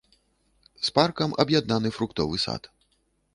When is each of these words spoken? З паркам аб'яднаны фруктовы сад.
З 0.87 0.89
паркам 0.95 1.35
аб'яднаны 1.43 1.93
фруктовы 1.99 2.41
сад. 2.47 2.71